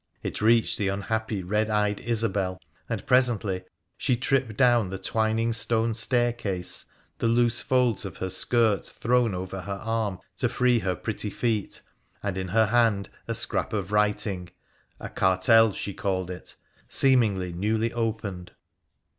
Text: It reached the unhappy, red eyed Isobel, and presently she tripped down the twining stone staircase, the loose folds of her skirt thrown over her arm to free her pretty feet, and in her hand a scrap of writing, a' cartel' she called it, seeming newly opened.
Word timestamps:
It 0.23 0.41
reached 0.41 0.79
the 0.79 0.87
unhappy, 0.87 1.43
red 1.43 1.69
eyed 1.69 1.99
Isobel, 1.99 2.59
and 2.89 3.05
presently 3.05 3.65
she 3.97 4.17
tripped 4.17 4.57
down 4.57 4.87
the 4.87 4.97
twining 4.97 5.53
stone 5.53 5.93
staircase, 5.93 6.85
the 7.19 7.27
loose 7.27 7.61
folds 7.61 8.03
of 8.03 8.17
her 8.17 8.31
skirt 8.31 8.83
thrown 8.83 9.35
over 9.35 9.61
her 9.61 9.73
arm 9.79 10.17
to 10.37 10.49
free 10.49 10.79
her 10.79 10.95
pretty 10.95 11.29
feet, 11.29 11.83
and 12.23 12.35
in 12.35 12.47
her 12.47 12.65
hand 12.65 13.11
a 13.27 13.35
scrap 13.35 13.73
of 13.73 13.91
writing, 13.91 14.49
a' 14.99 15.07
cartel' 15.21 15.71
she 15.73 15.93
called 15.93 16.31
it, 16.31 16.55
seeming 16.89 17.37
newly 17.59 17.93
opened. 17.93 18.53